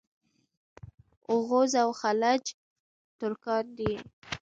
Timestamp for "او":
1.81-1.89